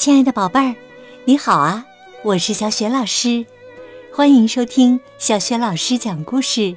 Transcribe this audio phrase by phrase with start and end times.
[0.00, 0.74] 亲爱的宝贝儿，
[1.26, 1.84] 你好啊！
[2.22, 3.44] 我是小雪老师，
[4.10, 6.74] 欢迎收听小雪老师讲故事，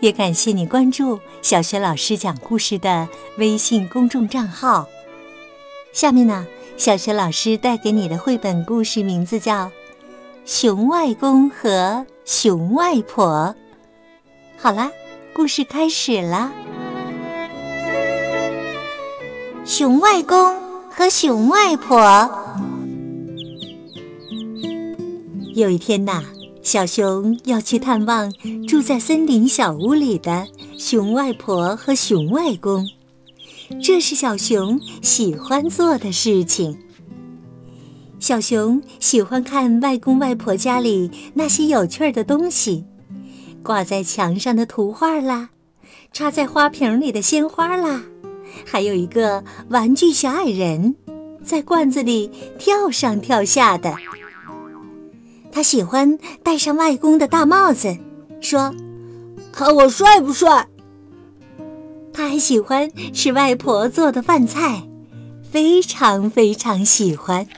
[0.00, 3.08] 也感谢你关注小雪老师讲故事的
[3.38, 4.88] 微信公众账号。
[5.92, 6.44] 下面呢，
[6.76, 9.66] 小雪老师带给你的绘本故事名字叫
[10.44, 13.54] 《熊外公和熊外婆》。
[14.60, 14.90] 好啦，
[15.32, 16.50] 故事开始了。
[19.64, 20.60] 熊外公
[20.90, 22.42] 和熊外婆。
[25.56, 26.22] 有一天呐，
[26.62, 28.30] 小熊要去探望
[28.68, 30.46] 住在森林小屋里的
[30.76, 32.86] 熊外婆和熊外公，
[33.82, 36.78] 这是小熊喜欢做的事情。
[38.20, 42.84] 小熊喜欢看外公外婆家里那些有趣的东西，
[43.62, 45.48] 挂在墙上的图画啦，
[46.12, 48.02] 插在花瓶里的鲜花啦，
[48.66, 50.94] 还有一个玩具小矮人，
[51.42, 53.96] 在罐子里跳上跳下的。
[55.56, 57.96] 他喜欢戴上外公的大帽子，
[58.42, 58.74] 说
[59.50, 60.68] ：“看我帅不帅？”
[62.12, 64.86] 他还喜欢吃外婆做的饭菜，
[65.50, 67.48] 非常非常喜欢。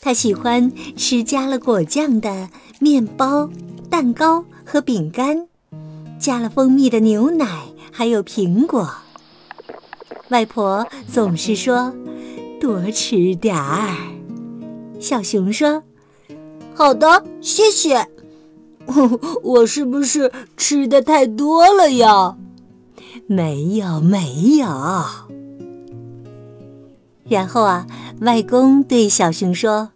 [0.00, 3.50] 他喜欢吃加了果酱的面包、
[3.90, 5.48] 蛋糕和饼干，
[6.20, 8.94] 加了蜂蜜的牛奶，还有苹果。
[10.28, 11.92] 外婆总是说
[12.62, 13.96] ：“多吃点儿。”
[15.02, 15.82] 小熊说。
[16.74, 18.06] 好的，谢谢。
[19.42, 22.36] 我是不是吃的太多了呀？
[23.26, 24.66] 没有，没有。
[27.26, 27.86] 然后啊，
[28.20, 29.88] 外公对小熊说：“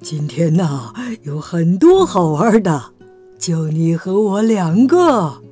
[0.00, 2.92] 今天呐，有很多好玩的，
[3.38, 5.42] 就你和我两个。”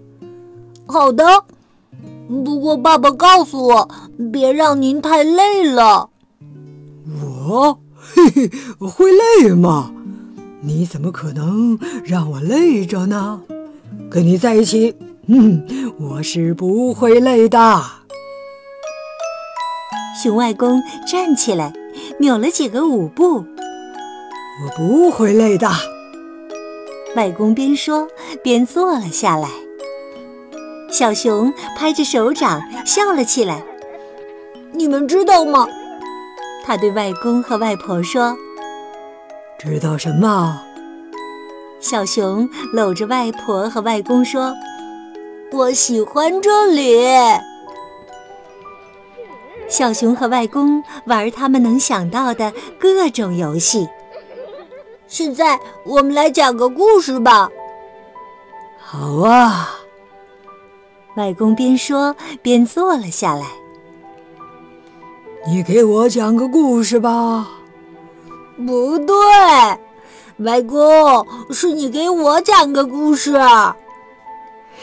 [0.87, 1.25] 好的。
[2.27, 3.89] 不过爸爸告诉我，
[4.33, 6.09] 别让您太累了。
[7.23, 9.11] 我，嘿嘿，会
[9.43, 9.93] 累吗？
[10.67, 13.43] 你怎么可能让我累着呢？
[14.11, 14.97] 跟你在一起，
[15.27, 17.83] 嗯，我是不会累的。
[20.22, 21.72] 熊外公站起来，
[22.19, 23.44] 扭了几个舞步。
[24.62, 25.69] 我不会累的。
[27.15, 28.09] 外公边说
[28.43, 29.49] 边坐了下来。
[30.91, 33.62] 小熊拍着手掌笑了起来。
[34.72, 35.67] 你们知道吗？
[36.65, 38.34] 他对外公和外婆说。
[39.59, 40.62] 知道什么？
[41.84, 44.55] 小熊搂着外婆和外公说
[45.53, 47.06] ：“我喜欢这里。”
[49.69, 52.50] 小熊和外公玩他们能想到的
[52.81, 53.87] 各种游戏。
[55.09, 57.50] 现在我们来讲个故事吧。
[58.78, 59.75] 好啊！
[61.17, 63.44] 外公边说边坐了下来。
[65.47, 67.47] 你给我讲个故事吧。
[68.67, 69.15] 不对，
[70.39, 73.39] 外公，是你给我讲个故事。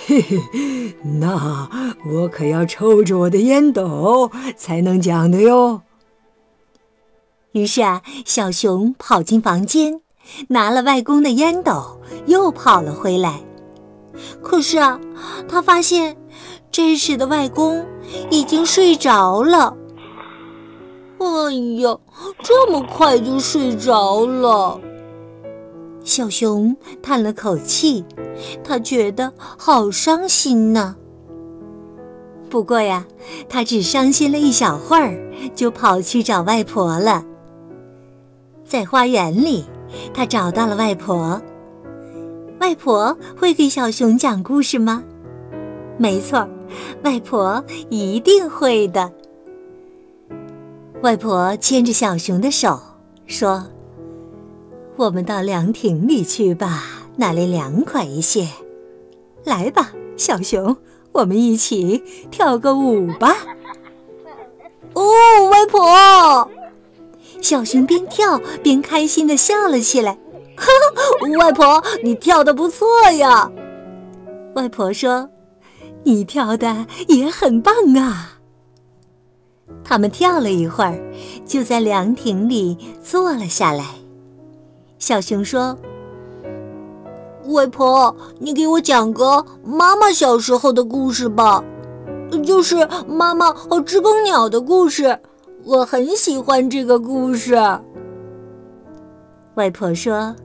[0.07, 1.69] 嘿嘿，那
[2.09, 5.81] 我可要抽着我的烟斗才能讲的哟。
[7.51, 10.01] 于是啊，小熊跑进房间，
[10.47, 13.41] 拿了外公的烟斗，又跑了回来。
[14.41, 14.99] 可是啊，
[15.49, 16.15] 他发现
[16.71, 17.85] 真实的外公
[18.29, 19.75] 已经睡着了。
[21.19, 21.51] 哎
[21.81, 21.97] 呀，
[22.41, 24.79] 这么快就睡着了！
[26.03, 28.03] 小熊叹了口气，
[28.63, 30.95] 他觉得好伤心呢。
[32.49, 33.05] 不过呀，
[33.47, 35.17] 他只伤心了一小会儿，
[35.55, 37.23] 就跑去找外婆了。
[38.65, 39.65] 在花园里，
[40.13, 41.41] 他找到了外婆。
[42.59, 45.03] 外婆会给小熊讲故事吗？
[45.97, 46.47] 没错，
[47.03, 49.11] 外婆一定会的。
[51.01, 52.79] 外婆牵着小熊的手
[53.25, 53.65] 说
[54.97, 56.83] ：“我们到凉亭里去吧，
[57.15, 58.47] 那里凉快一些。
[59.43, 60.77] 来吧，小熊，
[61.13, 63.35] 我们一起跳个舞吧。”
[64.93, 65.03] 哦，
[65.49, 66.49] 外婆，
[67.41, 70.19] 小熊边跳边开心的笑了起来。
[70.57, 73.49] 哈哈，外婆，你跳的不错呀。
[74.53, 75.29] 外婆说
[76.03, 78.39] ：“你跳的也很棒啊。”
[79.83, 81.01] 他们跳了一会儿，
[81.45, 83.85] 就在凉亭里坐了下来。
[85.01, 85.75] 小熊说
[87.49, 91.63] ：“外婆，你给我讲个妈妈小时候的故事吧，
[92.45, 95.19] 就是妈妈和知更鸟的故事。
[95.63, 97.55] 我很喜欢这个故事。”
[99.55, 100.35] 外婆说：“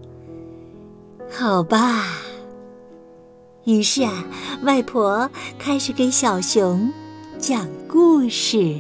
[1.30, 2.06] 好吧。”
[3.64, 4.24] 于是啊，
[4.62, 6.90] 外婆开始给小熊
[7.38, 8.74] 讲故事。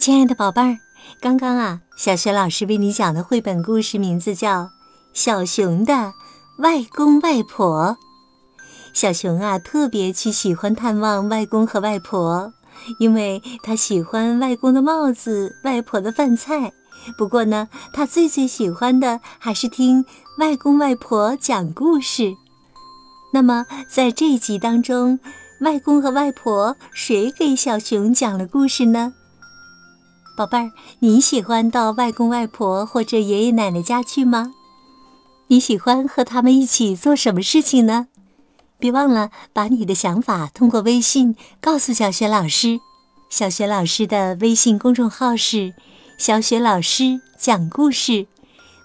[0.00, 0.78] 亲爱的宝贝儿，
[1.20, 4.62] 刚刚啊，小雪老师为你讲的绘本故事名字叫
[5.12, 6.14] 《小熊的
[6.56, 7.98] 外公外婆》。
[8.94, 12.50] 小熊啊，特别去喜欢探望外公和外婆，
[12.98, 16.72] 因为他喜欢外公的帽子、外婆的饭菜。
[17.18, 20.06] 不过呢，他最最喜欢的还是听
[20.38, 22.32] 外公外婆讲故事。
[23.34, 25.20] 那么，在这集当中，
[25.60, 29.12] 外公和外婆谁给小熊讲了故事呢？
[30.36, 34.52] 宝贝儿，你喜欢到外公外婆或者爷爷奶奶家去吗？
[35.48, 38.06] 你喜欢和他们一起做什么事情呢？
[38.78, 42.80] 别忘了把你的想法通过微信告诉小雪老师。
[43.28, 45.74] 小雪老师的微信公众号是
[46.16, 48.26] “小雪老师讲故事”，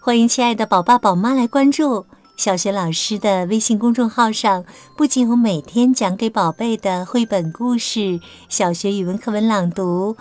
[0.01, 2.05] 欢迎亲爱的宝爸宝妈来关注。
[2.35, 4.65] 小雪老师的微信公众号上
[4.97, 8.19] 不仅有每天讲给宝贝的绘本故事、
[8.49, 10.17] 小学语文课文朗读。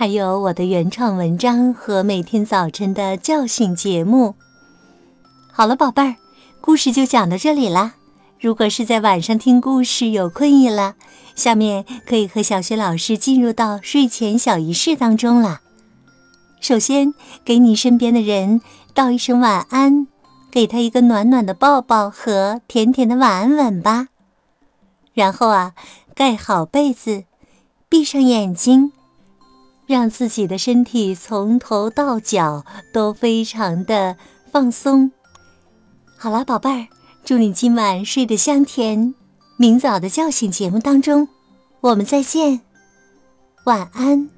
[0.00, 4.36] 还有我的原创文章和每天早晨的叫醒节目。
[5.50, 6.14] 好了，宝贝儿，
[6.60, 7.94] 故事就讲到这里啦。
[8.40, 10.94] 如果是在晚上听故事有困意了，
[11.34, 15.62] 下面可以和小雪老师进入到睡前小仪式当中了。
[16.60, 17.12] 首先，
[17.44, 18.60] 给你身边的人
[18.94, 20.06] 道一声晚安，
[20.48, 24.06] 给他一个暖暖的抱抱和甜甜的晚安吻吧。
[25.12, 25.74] 然后啊，
[26.14, 27.24] 盖好被子，
[27.88, 28.92] 闭上眼睛。
[29.88, 34.16] 让自己的身体从头到脚都非常的
[34.52, 35.10] 放松。
[36.16, 36.86] 好了，宝贝儿，
[37.24, 39.14] 祝你今晚睡得香甜。
[39.56, 41.26] 明早的叫醒节目当中，
[41.80, 42.60] 我们再见，
[43.64, 44.37] 晚安。